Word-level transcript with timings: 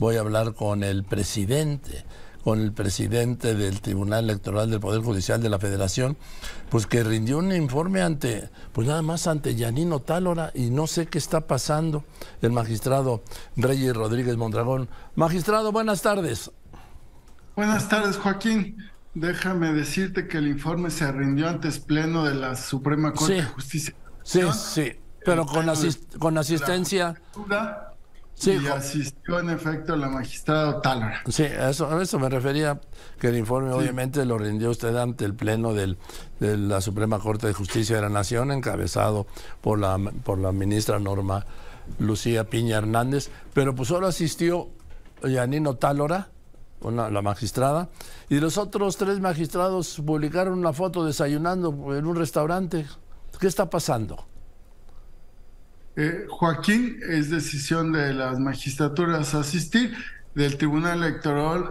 voy 0.00 0.16
a 0.16 0.20
hablar 0.20 0.54
con 0.54 0.82
el 0.82 1.04
presidente 1.04 2.04
con 2.42 2.58
el 2.58 2.72
presidente 2.72 3.54
del 3.54 3.82
Tribunal 3.82 4.24
Electoral 4.24 4.70
del 4.70 4.80
Poder 4.80 5.02
Judicial 5.02 5.42
de 5.42 5.50
la 5.50 5.58
Federación, 5.58 6.16
pues 6.70 6.86
que 6.86 7.04
rindió 7.04 7.36
un 7.36 7.52
informe 7.52 8.00
ante, 8.00 8.48
pues 8.72 8.88
nada 8.88 9.02
más 9.02 9.26
ante 9.26 9.54
Yanino 9.56 10.00
Tálora 10.00 10.50
y 10.54 10.70
no 10.70 10.86
sé 10.86 11.06
qué 11.06 11.18
está 11.18 11.46
pasando 11.46 12.02
el 12.40 12.50
magistrado 12.50 13.22
Reyes 13.56 13.94
Rodríguez 13.94 14.38
Mondragón. 14.38 14.88
Magistrado, 15.16 15.70
buenas 15.70 16.00
tardes. 16.00 16.50
Buenas 17.56 17.90
tardes, 17.90 18.16
Joaquín. 18.16 18.78
Déjame 19.12 19.74
decirte 19.74 20.26
que 20.26 20.38
el 20.38 20.48
informe 20.48 20.90
se 20.90 21.12
rindió 21.12 21.46
antes 21.46 21.78
pleno 21.78 22.24
de 22.24 22.36
la 22.36 22.56
Suprema 22.56 23.12
Corte 23.12 23.34
de 23.34 23.42
Justicia. 23.42 23.94
Sí, 24.22 24.40
sí, 24.54 24.92
pero 25.26 25.44
con, 25.44 25.66
con 26.18 26.38
asistencia 26.38 27.20
Sí, 28.40 28.52
y 28.52 28.66
asistió 28.68 29.38
en 29.38 29.50
efecto 29.50 29.94
la 29.96 30.08
magistrada 30.08 30.80
Tálora. 30.80 31.20
Sí, 31.28 31.42
a 31.42 31.68
eso, 31.68 32.00
eso 32.00 32.18
me 32.18 32.30
refería, 32.30 32.80
que 33.18 33.28
el 33.28 33.36
informe 33.36 33.70
obviamente 33.70 34.24
lo 34.24 34.38
rindió 34.38 34.70
usted 34.70 34.96
ante 34.96 35.26
el 35.26 35.34
Pleno 35.34 35.74
del, 35.74 35.98
de 36.38 36.56
la 36.56 36.80
Suprema 36.80 37.18
Corte 37.18 37.48
de 37.48 37.52
Justicia 37.52 37.96
de 37.96 38.02
la 38.02 38.08
Nación, 38.08 38.50
encabezado 38.50 39.26
por 39.60 39.78
la, 39.78 39.98
por 40.24 40.38
la 40.38 40.52
ministra 40.52 40.98
Norma 40.98 41.44
Lucía 41.98 42.48
Piña 42.48 42.78
Hernández, 42.78 43.28
pero 43.52 43.74
pues 43.74 43.88
solo 43.88 44.06
asistió 44.06 44.70
Yanino 45.22 45.74
Tálora, 45.74 46.30
la 46.82 47.20
magistrada, 47.20 47.90
y 48.30 48.40
los 48.40 48.56
otros 48.56 48.96
tres 48.96 49.20
magistrados 49.20 50.00
publicaron 50.06 50.58
una 50.58 50.72
foto 50.72 51.04
desayunando 51.04 51.94
en 51.94 52.06
un 52.06 52.16
restaurante. 52.16 52.86
¿Qué 53.38 53.46
está 53.46 53.68
pasando? 53.68 54.29
Eh, 55.96 56.26
Joaquín, 56.28 57.00
es 57.08 57.30
decisión 57.30 57.92
de 57.92 58.14
las 58.14 58.38
magistraturas 58.38 59.34
asistir, 59.34 59.92
del 60.34 60.56
Tribunal 60.56 61.02
Electoral 61.02 61.64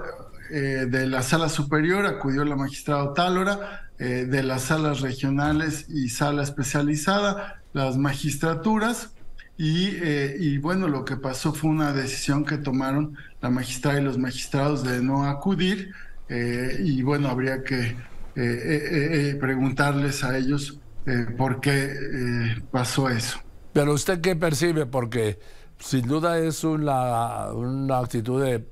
eh, 0.51 0.87
de 0.89 1.07
la 1.07 1.21
Sala 1.21 1.47
Superior 1.47 2.05
acudió 2.05 2.43
la 2.43 2.55
magistrada 2.55 3.13
Tálora, 3.13 3.89
eh, 3.97 4.25
de 4.29 4.43
las 4.43 4.63
salas 4.63 5.01
regionales 5.01 5.85
y 5.89 6.09
sala 6.09 6.43
especializada, 6.43 7.61
las 7.73 7.97
magistraturas, 7.97 9.13
y, 9.61 10.57
bueno, 10.59 10.87
lo 10.87 11.03
que 11.03 11.17
pasó 11.17 11.51
fue 11.51 11.69
una 11.69 11.91
decisión 11.91 12.45
que 12.45 12.57
tomaron 12.57 13.17
la 13.41 13.49
magistrada 13.49 13.99
y 13.99 14.03
los 14.03 14.17
magistrados 14.17 14.85
de 14.85 15.03
no 15.03 15.25
acudir, 15.25 15.91
y 16.29 17.01
bueno, 17.01 17.27
habría 17.27 17.61
que 17.61 17.97
preguntarles 19.37 20.23
a 20.23 20.37
ellos 20.37 20.79
por 21.37 21.59
qué 21.59 22.55
pasó 22.71 23.09
eso. 23.09 23.41
Pero 23.73 23.93
usted 23.93 24.21
qué 24.21 24.35
percibe, 24.35 24.85
porque 24.85 25.39
sin 25.79 26.07
duda 26.07 26.39
es 26.39 26.63
una, 26.63 27.51
una 27.53 27.99
actitud 27.99 28.43
de, 28.43 28.65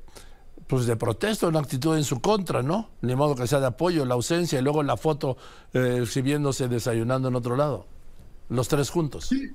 pues 0.67 0.86
de 0.86 0.95
protesta, 0.95 1.48
una 1.48 1.59
actitud 1.59 1.95
en 1.95 2.03
su 2.03 2.20
contra, 2.20 2.62
¿no? 2.62 2.90
Ni 3.02 3.16
modo 3.16 3.36
que 3.36 3.48
sea 3.48 3.59
de 3.59 3.68
apoyo, 3.68 4.06
la 4.06 4.16
ausencia 4.16 4.59
y 4.59 4.62
luego 4.62 4.84
la 4.84 4.98
foto 4.98 5.38
eh, 5.73 6.00
exhibiéndose 6.02 6.68
desayunando 6.68 7.30
en 7.30 7.36
otro 7.36 7.56
lado, 7.56 7.88
los 8.50 8.68
tres 8.68 8.90
juntos. 8.90 9.28
Sí, 9.28 9.52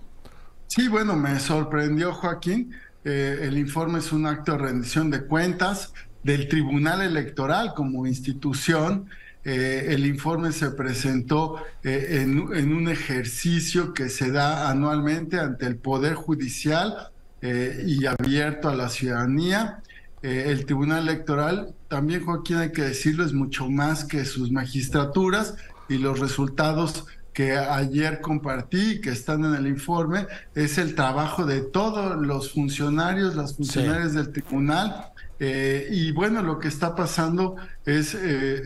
sí 0.66 0.88
bueno, 0.88 1.14
me 1.16 1.38
sorprendió 1.38 2.12
Joaquín. 2.14 2.74
Eh, 3.04 3.40
el 3.42 3.58
informe 3.58 3.98
es 3.98 4.12
un 4.12 4.26
acto 4.26 4.52
de 4.52 4.58
rendición 4.58 5.10
de 5.10 5.26
cuentas 5.26 5.92
del 6.22 6.48
Tribunal 6.48 7.02
Electoral 7.02 7.74
como 7.74 8.06
institución 8.06 9.08
eh, 9.44 9.86
el 9.88 10.06
informe 10.06 10.52
se 10.52 10.70
presentó 10.70 11.56
eh, 11.82 12.20
en, 12.22 12.72
un 12.72 12.88
ejercicio 12.88 13.92
que 13.92 14.08
se 14.08 14.30
da 14.30 14.70
anualmente 14.70 15.40
ante 15.40 15.66
el 15.66 15.76
Poder 15.76 16.14
Judicial 16.14 17.10
eh, 17.40 17.82
y 17.84 18.06
abierto 18.06 18.68
a 18.68 18.76
la 18.76 18.88
ciudadanía. 18.88 19.82
el 20.22 20.64
Tribunal 20.64 21.08
Electoral, 21.08 21.74
también 21.88 22.24
Joaquín 22.24 22.58
hay 22.58 22.70
que 22.70 22.82
decirlo, 22.82 23.24
es 23.24 23.32
mucho 23.32 23.68
más 23.68 24.04
que 24.04 24.24
sus 24.24 24.52
magistraturas 24.52 25.56
y 25.88 25.98
los 25.98 26.20
resultados 26.20 27.06
que 27.32 27.56
ayer 27.56 28.20
compartí, 28.20 29.00
que 29.00 29.10
están 29.10 29.44
en 29.44 29.54
el 29.54 29.66
informe, 29.66 30.26
es 30.54 30.78
el 30.78 30.94
trabajo 30.94 31.44
de 31.44 31.62
todos 31.62 32.24
los 32.24 32.52
funcionarios, 32.52 33.34
las 33.34 33.56
funcionarias 33.56 34.12
del 34.12 34.30
tribunal, 34.30 35.12
eh, 35.44 35.88
y 35.90 36.12
bueno, 36.12 36.40
lo 36.40 36.60
que 36.60 36.68
está 36.68 36.94
pasando 36.94 37.56
es 37.84 38.14
eh, 38.14 38.62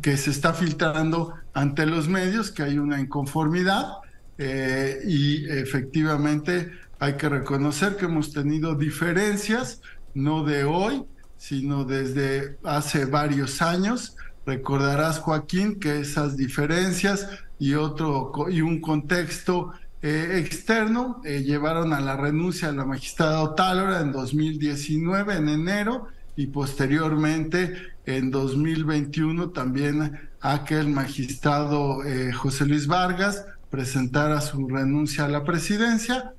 que 0.00 0.16
se 0.16 0.30
está 0.30 0.54
filtrando 0.54 1.34
ante 1.52 1.84
los 1.84 2.08
medios 2.08 2.50
que 2.50 2.62
hay 2.62 2.78
una 2.78 2.98
inconformidad 2.98 3.98
eh, 4.38 4.98
y 5.06 5.46
efectivamente 5.50 6.72
hay 6.98 7.18
que 7.18 7.28
reconocer 7.28 7.98
que 7.98 8.06
hemos 8.06 8.32
tenido 8.32 8.76
diferencias, 8.76 9.82
no 10.14 10.42
de 10.42 10.64
hoy, 10.64 11.04
sino 11.36 11.84
desde 11.84 12.56
hace 12.64 13.04
varios 13.04 13.60
años. 13.60 14.16
Recordarás, 14.46 15.18
Joaquín, 15.18 15.78
que 15.78 16.00
esas 16.00 16.34
diferencias 16.34 17.28
y 17.58 17.74
otro 17.74 18.32
y 18.48 18.62
un 18.62 18.80
contexto 18.80 19.74
eh, 20.02 20.38
externo 20.38 21.20
eh, 21.24 21.42
llevaron 21.42 21.92
a 21.92 22.00
la 22.00 22.16
renuncia 22.16 22.70
de 22.70 22.76
la 22.76 22.86
magistrada 22.86 23.42
Otálora 23.42 24.00
en 24.00 24.12
2019, 24.12 25.36
en 25.36 25.48
enero, 25.50 26.08
y 26.36 26.46
posteriormente 26.46 27.74
en 28.06 28.30
2021 28.30 29.50
también 29.50 30.18
a 30.40 30.64
que 30.64 30.78
el 30.78 30.88
magistrado 30.88 32.02
eh, 32.04 32.32
José 32.32 32.64
Luis 32.64 32.86
Vargas 32.86 33.44
presentara 33.68 34.40
su 34.40 34.66
renuncia 34.68 35.26
a 35.26 35.28
la 35.28 35.44
presidencia. 35.44 36.32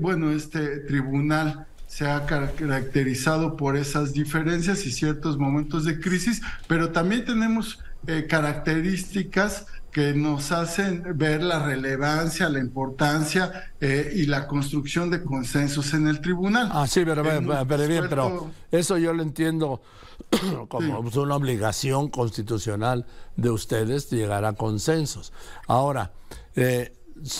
bueno, 0.00 0.30
este 0.32 0.80
tribunal 0.80 1.66
se 1.86 2.06
ha 2.06 2.26
caracterizado 2.26 3.56
por 3.56 3.76
esas 3.76 4.12
diferencias 4.12 4.84
y 4.84 4.92
ciertos 4.92 5.38
momentos 5.38 5.84
de 5.84 6.00
crisis, 6.00 6.42
pero 6.66 6.90
también 6.90 7.24
tenemos 7.24 7.82
características 8.28 9.66
que 9.94 10.12
nos 10.12 10.50
hacen 10.50 11.04
ver 11.14 11.40
la 11.40 11.64
relevancia, 11.64 12.48
la 12.48 12.58
importancia 12.58 13.70
eh, 13.80 14.12
y 14.12 14.26
la 14.26 14.48
construcción 14.48 15.08
de 15.08 15.22
consensos 15.22 15.94
en 15.94 16.08
el 16.08 16.20
tribunal. 16.20 16.68
Ah, 16.72 16.88
sí, 16.88 17.04
pero, 17.04 17.22
pero, 17.22 17.86
bien, 17.86 18.06
pero 18.08 18.50
eso 18.72 18.98
yo 18.98 19.12
lo 19.12 19.22
entiendo 19.22 19.82
como 20.68 20.98
una 20.98 21.36
obligación 21.36 22.08
constitucional 22.08 23.06
de 23.36 23.50
ustedes 23.50 24.10
llegar 24.10 24.44
a 24.44 24.54
consensos. 24.54 25.32
Ahora, 25.68 26.10
eh, 26.56 26.92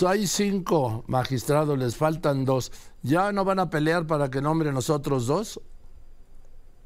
hay 0.07 0.25
cinco 0.25 1.03
magistrados, 1.07 1.77
les 1.77 1.97
faltan 1.97 2.45
dos. 2.45 2.71
¿Ya 3.03 3.33
no 3.33 3.43
van 3.43 3.59
a 3.59 3.69
pelear 3.69 4.07
para 4.07 4.31
que 4.31 4.41
nombren 4.41 4.73
los 4.73 4.89
otros 4.89 5.27
dos? 5.27 5.59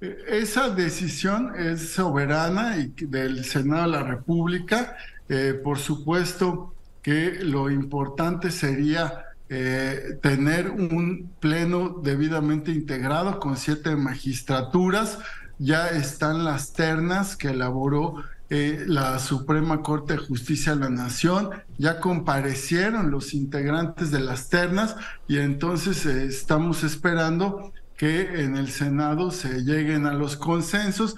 Eh, 0.01 0.17
esa 0.27 0.69
decisión 0.69 1.53
es 1.55 1.91
soberana 1.91 2.77
y 2.77 2.93
del 3.05 3.43
Senado 3.45 3.83
de 3.83 3.97
la 3.97 4.03
República 4.03 4.95
eh, 5.29 5.53
por 5.63 5.77
supuesto 5.77 6.73
que 7.03 7.43
lo 7.43 7.69
importante 7.69 8.49
sería 8.49 9.25
eh, 9.47 10.17
tener 10.21 10.71
un 10.71 11.31
pleno 11.39 11.99
debidamente 12.03 12.71
integrado 12.71 13.39
con 13.39 13.55
siete 13.55 13.95
magistraturas. 13.95 15.19
Ya 15.59 15.89
están 15.89 16.43
las 16.43 16.73
ternas 16.73 17.35
que 17.35 17.49
elaboró 17.49 18.23
eh, 18.49 18.85
la 18.87 19.19
Suprema 19.19 19.83
Corte 19.83 20.13
de 20.13 20.19
Justicia 20.19 20.73
de 20.73 20.79
la 20.79 20.89
Nación, 20.89 21.51
ya 21.77 21.99
comparecieron 21.99 23.11
los 23.11 23.35
integrantes 23.35 24.09
de 24.09 24.21
las 24.21 24.49
ternas 24.49 24.95
y 25.27 25.37
entonces 25.37 26.07
estamos 26.07 26.83
esperando 26.83 27.71
que 27.99 28.43
en 28.43 28.55
el 28.55 28.71
Senado 28.71 29.29
se 29.29 29.65
lleguen 29.65 30.07
a 30.07 30.13
los 30.13 30.37
consensos 30.37 31.17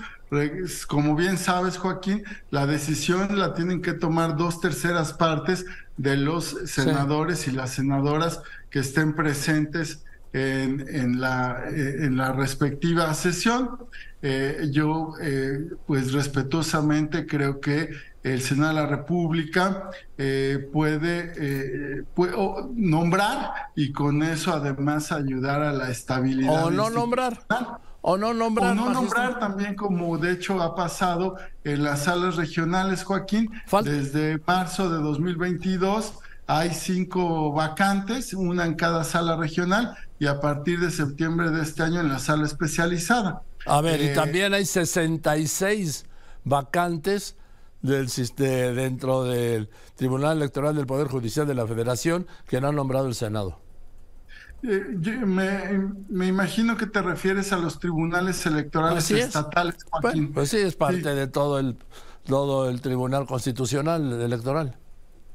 como 0.88 1.16
bien 1.16 1.38
sabes, 1.38 1.78
Joaquín, 1.78 2.24
la 2.52 2.66
decisión 2.66 3.38
la 3.38 3.54
tienen 3.54 3.82
que 3.82 3.92
tomar 3.92 4.38
dos 4.38 4.62
terceras 4.62 5.12
partes 5.12 5.66
de 5.98 6.16
los 6.16 6.58
senadores 6.66 7.50
y 7.50 7.52
las 7.52 7.72
senadoras 7.72 8.42
que 8.70 8.80
estén 8.80 9.14
presentes 9.14 10.06
en, 10.32 11.20
la, 11.20 11.66
eh, 11.70 12.06
en 12.06 12.16
la 12.16 12.32
respectiva 12.32 13.14
sesión. 13.14 13.72
Eh, 14.22 14.70
yo, 14.72 15.16
eh, 15.22 15.68
pues 15.86 16.14
respetuosamente, 16.14 17.26
creo 17.26 17.60
que 17.60 17.90
el 18.24 18.42
Senado 18.42 18.70
de 18.70 18.82
la 18.82 18.88
República 18.88 19.90
puede, 20.72 22.06
nombrar 22.76 23.54
y 23.76 23.92
con 23.92 24.24
eso 24.24 24.54
además 24.54 25.12
ayudar 25.12 25.62
a 25.64 25.74
la 25.74 25.90
estabilidad. 25.90 26.66
O 26.66 26.72
no 26.72 26.90
nombrar. 26.90 27.46
O 28.02 28.18
no 28.18 28.34
nombrar. 28.34 28.76
no 28.76 28.90
nombrar 28.90 29.40
también, 29.40 29.76
como 29.76 30.18
de 30.18 30.32
hecho 30.32 30.62
ha 30.62 30.76
pasado 30.76 31.36
en 31.64 31.84
las 31.84 32.06
salas 32.06 32.36
regionales, 32.36 33.04
Joaquín. 33.04 33.52
Desde 33.84 34.40
marzo 34.46 34.90
de 34.90 34.98
2022 34.98 36.14
hay 36.48 36.72
cinco 36.74 37.54
vacantes, 37.54 38.34
una 38.34 38.66
en 38.66 38.74
cada 38.74 39.04
sala 39.04 39.38
regional, 39.38 39.96
y 40.20 40.28
a 40.28 40.42
partir 40.42 40.80
de 40.80 40.92
septiembre 40.92 41.52
de 41.52 41.62
este 41.62 41.84
año 41.84 42.02
en 42.02 42.10
la 42.10 42.20
sala 42.20 42.46
especializada. 42.46 43.44
A 43.66 43.82
ver, 43.82 44.02
y 44.02 44.08
eh, 44.08 44.14
también 44.14 44.54
hay 44.54 44.66
66 44.66 46.06
vacantes 46.44 47.38
del, 47.82 48.08
dentro 48.76 49.24
del 49.24 49.70
Tribunal 49.96 50.38
Electoral 50.38 50.76
del 50.76 50.86
Poder 50.86 51.08
Judicial 51.08 51.48
de 51.48 51.56
la 51.56 51.68
Federación 51.68 52.28
que 52.48 52.62
no 52.62 52.68
ha 52.68 52.72
nombrado 52.72 53.08
el 53.08 53.16
Senado. 53.16 53.60
Eh, 54.64 54.80
me, 56.10 56.28
imagino 56.28 56.78
que 56.78 56.86
te 56.86 57.02
refieres 57.02 57.52
a 57.52 57.58
los 57.58 57.80
tribunales 57.80 58.46
electorales 58.46 59.10
estatales, 59.10 59.78
Joaquín. 59.90 60.32
pues 60.34 60.50
sí, 60.50 60.58
es 60.58 60.76
parte 60.76 61.16
de 61.16 61.28
todo 61.28 61.58
el, 61.58 61.78
todo 62.26 62.70
el 62.70 62.80
Tribunal 62.80 63.26
Constitucional 63.26 64.22
Electoral. 64.22 64.78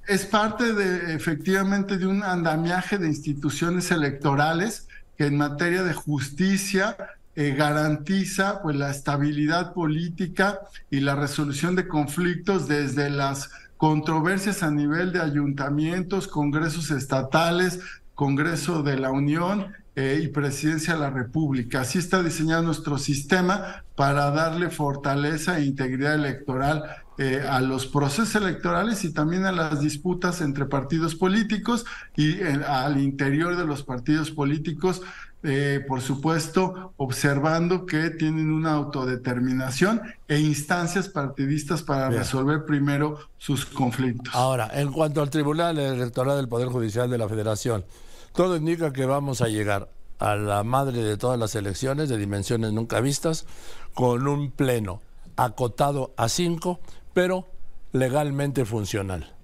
Es 0.06 0.26
parte 0.26 0.72
de, 0.72 1.14
efectivamente, 1.14 1.98
de 1.98 2.06
un 2.06 2.22
andamiaje 2.22 2.98
de 2.98 3.08
instituciones 3.08 3.90
electorales 3.90 4.86
que 5.18 5.26
en 5.26 5.36
materia 5.36 5.82
de 5.82 5.92
justicia 5.92 6.96
eh, 7.36 7.54
garantiza 7.54 8.62
pues, 8.62 8.76
la 8.76 8.90
estabilidad 8.90 9.74
política 9.74 10.60
y 10.90 11.00
la 11.00 11.14
resolución 11.14 11.76
de 11.76 11.86
conflictos 11.86 12.66
desde 12.66 13.10
las 13.10 13.50
controversias 13.76 14.62
a 14.62 14.70
nivel 14.70 15.12
de 15.12 15.20
ayuntamientos, 15.20 16.28
congresos 16.28 16.90
estatales, 16.90 17.80
Congreso 18.14 18.82
de 18.82 18.98
la 18.98 19.10
Unión 19.10 19.74
eh, 19.94 20.20
y 20.22 20.28
Presidencia 20.28 20.94
de 20.94 21.00
la 21.00 21.10
República. 21.10 21.82
Así 21.82 21.98
está 21.98 22.22
diseñado 22.22 22.62
nuestro 22.62 22.96
sistema 22.96 23.84
para 23.94 24.30
darle 24.30 24.70
fortaleza 24.70 25.58
e 25.58 25.66
integridad 25.66 26.14
electoral 26.14 26.82
eh, 27.18 27.42
a 27.46 27.60
los 27.60 27.86
procesos 27.86 28.34
electorales 28.34 29.04
y 29.04 29.12
también 29.12 29.44
a 29.44 29.52
las 29.52 29.80
disputas 29.80 30.40
entre 30.40 30.64
partidos 30.64 31.14
políticos 31.14 31.84
y 32.16 32.40
al 32.42 32.98
interior 32.98 33.56
de 33.56 33.66
los 33.66 33.82
partidos 33.82 34.30
políticos 34.30 35.02
eh, 35.48 35.84
por 35.86 36.00
supuesto, 36.00 36.92
observando 36.96 37.86
que 37.86 38.10
tienen 38.10 38.50
una 38.50 38.72
autodeterminación 38.72 40.02
e 40.26 40.40
instancias 40.40 41.08
partidistas 41.08 41.84
para 41.84 42.10
resolver 42.10 42.64
primero 42.64 43.20
sus 43.38 43.64
conflictos. 43.64 44.34
Ahora, 44.34 44.68
en 44.72 44.90
cuanto 44.90 45.22
al 45.22 45.30
Tribunal 45.30 45.78
Electoral 45.78 46.36
del 46.36 46.48
Poder 46.48 46.66
Judicial 46.66 47.08
de 47.08 47.18
la 47.18 47.28
Federación, 47.28 47.84
todo 48.32 48.56
indica 48.56 48.92
que 48.92 49.06
vamos 49.06 49.40
a 49.40 49.46
llegar 49.46 49.88
a 50.18 50.34
la 50.34 50.64
madre 50.64 51.04
de 51.04 51.16
todas 51.16 51.38
las 51.38 51.54
elecciones 51.54 52.08
de 52.08 52.18
dimensiones 52.18 52.72
nunca 52.72 53.00
vistas, 53.00 53.46
con 53.94 54.26
un 54.26 54.50
pleno 54.50 55.00
acotado 55.36 56.12
a 56.16 56.28
cinco, 56.28 56.80
pero 57.14 57.46
legalmente 57.92 58.64
funcional. 58.64 59.35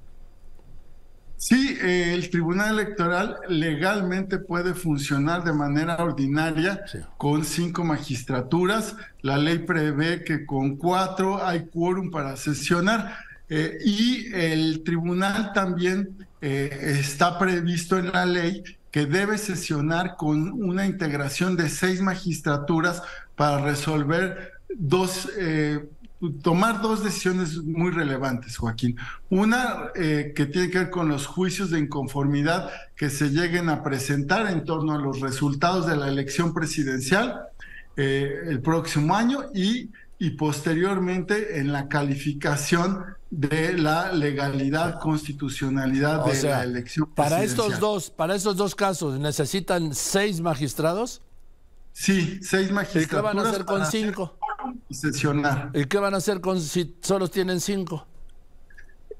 Sí, 1.42 1.76
eh, 1.82 2.14
el 2.14 2.30
Tribunal 2.30 2.78
Electoral 2.78 3.36
legalmente 3.48 4.38
puede 4.38 4.74
funcionar 4.74 5.42
de 5.42 5.52
manera 5.52 5.96
ordinaria 5.96 6.84
con 7.16 7.44
cinco 7.44 7.82
magistraturas. 7.82 8.94
La 9.22 9.38
ley 9.38 9.58
prevé 9.58 10.22
que 10.22 10.46
con 10.46 10.76
cuatro 10.76 11.44
hay 11.44 11.66
quórum 11.66 12.12
para 12.12 12.36
sesionar. 12.36 13.16
Eh, 13.48 13.76
y 13.84 14.32
el 14.32 14.84
tribunal 14.84 15.52
también 15.52 16.16
eh, 16.40 16.96
está 17.00 17.40
previsto 17.40 17.98
en 17.98 18.12
la 18.12 18.24
ley 18.24 18.62
que 18.92 19.06
debe 19.06 19.36
sesionar 19.36 20.14
con 20.16 20.52
una 20.52 20.86
integración 20.86 21.56
de 21.56 21.68
seis 21.70 22.00
magistraturas 22.00 23.02
para 23.34 23.58
resolver 23.58 24.52
dos 24.76 25.28
tomar 26.42 26.80
dos 26.80 27.02
decisiones 27.02 27.56
muy 27.58 27.90
relevantes, 27.90 28.56
Joaquín. 28.56 28.96
Una 29.30 29.90
eh, 29.94 30.32
que 30.34 30.46
tiene 30.46 30.70
que 30.70 30.78
ver 30.78 30.90
con 30.90 31.08
los 31.08 31.26
juicios 31.26 31.70
de 31.70 31.80
inconformidad 31.80 32.70
que 32.96 33.10
se 33.10 33.30
lleguen 33.30 33.68
a 33.68 33.82
presentar 33.82 34.50
en 34.50 34.64
torno 34.64 34.94
a 34.94 34.98
los 34.98 35.20
resultados 35.20 35.86
de 35.86 35.96
la 35.96 36.08
elección 36.08 36.54
presidencial 36.54 37.48
eh, 37.96 38.32
el 38.46 38.60
próximo 38.60 39.16
año 39.16 39.46
y, 39.54 39.90
y 40.18 40.30
posteriormente 40.30 41.58
en 41.58 41.72
la 41.72 41.88
calificación 41.88 43.04
de 43.30 43.72
la 43.72 44.12
legalidad, 44.12 45.00
constitucionalidad 45.00 46.24
de 46.24 46.42
la 46.42 46.62
elección 46.62 47.06
presidencial. 47.06 47.16
Para 47.16 47.42
estos 47.42 47.80
dos, 47.80 48.10
para 48.10 48.34
estos 48.34 48.56
dos 48.56 48.74
casos, 48.74 49.18
¿necesitan 49.18 49.94
seis 49.94 50.40
magistrados? 50.40 51.22
Sí, 51.92 52.38
seis 52.42 52.70
magistrados. 52.70 53.06
¿Y 53.06 53.08
qué 53.08 53.20
van 53.20 53.38
a 53.38 53.48
hacer 53.48 53.64
con 53.64 53.86
cinco? 53.86 54.38
Y 54.88 54.94
sesionar. 54.94 55.70
¿Y 55.74 55.84
qué 55.86 55.98
van 55.98 56.14
a 56.14 56.18
hacer 56.18 56.40
con 56.40 56.60
si 56.60 56.96
solo 57.00 57.28
tienen 57.28 57.60
cinco? 57.60 58.06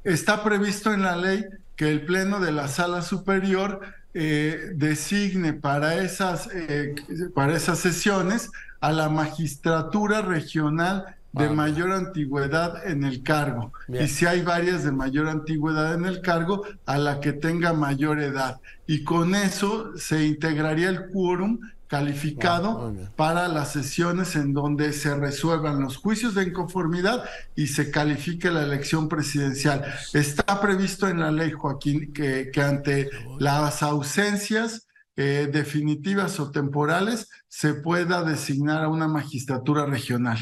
Está 0.05 0.43
previsto 0.43 0.93
en 0.93 1.03
la 1.03 1.17
ley 1.17 1.45
que 1.77 1.91
el 1.91 2.05
Pleno 2.05 2.41
de 2.41 2.53
la 2.53 2.69
Sala 2.69 3.03
Superior 3.03 3.81
eh, 4.15 4.73
designe 4.75 5.53
para 5.53 5.97
esas, 5.97 6.49
eh, 6.53 6.95
para 7.35 7.57
esas 7.57 7.79
sesiones 7.79 8.51
a 8.81 8.93
la 8.93 9.09
magistratura 9.09 10.23
regional 10.23 11.17
de 11.33 11.47
ah, 11.47 11.53
mayor 11.53 11.93
antigüedad 11.93 12.87
en 12.87 13.05
el 13.05 13.23
cargo. 13.23 13.73
Y 13.89 14.07
si 14.09 14.27
hay 14.27 14.43
varias 14.43 14.85
de 14.85 14.93
mayor 14.93 15.29
antigüedad 15.29 15.95
en 15.95 16.05
el 16.05 16.21
cargo, 16.21 16.65
a 16.85 16.99
la 16.99 17.21
que 17.21 17.33
tenga 17.33 17.73
mayor 17.73 18.21
edad. 18.21 18.61
Y 18.87 19.03
con 19.03 19.35
eso 19.35 19.97
se 19.97 20.27
integraría 20.27 20.91
el 20.91 21.09
quórum 21.09 21.59
calificado 21.93 22.95
para 23.17 23.49
las 23.49 23.73
sesiones 23.73 24.35
en 24.35 24.55
donde 24.55 24.95
se 24.95 25.15
resuelvan 25.15 25.83
los 25.83 25.99
juicios 25.99 26.35
de 26.35 26.45
inconformidad 26.45 27.23
y 27.55 27.67
se 27.67 27.91
califique 27.91 28.51
la 28.51 28.63
elección 28.63 29.11
presidencial. 29.11 29.85
Está 30.15 30.59
previsto 30.59 31.07
en 31.07 31.21
la 31.21 31.31
ley, 31.31 31.53
Joaquín, 31.53 32.15
que, 32.15 32.51
que 32.51 32.63
ante 32.63 33.11
las 33.39 33.83
ausencias 33.83 34.89
eh, 35.17 35.51
definitivas 35.53 36.41
o 36.41 36.51
temporales 36.51 37.29
se 37.47 37.75
pueda 37.75 38.25
designar 38.25 38.85
a 38.85 38.89
una 38.89 39.07
magistratura 39.07 39.85
regional. 39.85 40.39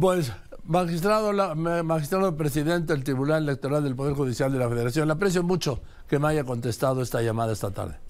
Pues, 0.00 0.32
magistrado, 0.64 1.32
magistrado 1.84 2.36
presidente 2.36 2.92
del 2.92 3.04
Tribunal 3.04 3.44
Electoral 3.44 3.84
del 3.84 3.94
Poder 3.94 4.14
Judicial 4.14 4.52
de 4.52 4.58
la 4.58 4.68
Federación, 4.68 5.06
le 5.06 5.14
aprecio 5.14 5.44
mucho 5.44 5.80
que 6.08 6.18
me 6.18 6.26
haya 6.26 6.42
contestado 6.42 7.02
esta 7.02 7.22
llamada 7.22 7.52
esta 7.52 7.70
tarde. 7.70 8.00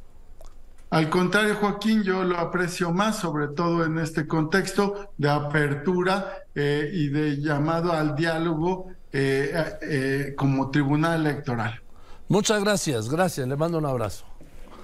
Al 0.91 1.11
contrario, 1.11 1.57
Joaquín, 1.57 2.05
yo 2.05 2.23
lo 2.23 2.39
aprecio 2.39 2.93
más, 2.93 3.19
sobre 3.19 3.49
todo 3.49 3.85
en 3.85 3.99
este 3.99 4.27
contexto 4.27 5.11
de 5.19 5.29
apertura 5.29 6.45
eh, 6.55 6.89
y 6.93 7.09
de 7.09 7.41
llamado 7.41 7.93
al 7.93 8.15
diálogo 8.15 8.87
eh, 9.13 9.53
eh, 9.83 10.35
como 10.37 10.71
tribunal 10.71 11.27
electoral. 11.27 11.81
Muchas 12.29 12.63
gracias, 12.63 13.09
gracias, 13.09 13.49
le 13.49 13.57
mando 13.57 13.79
un 13.79 13.87
abrazo. 13.87 14.25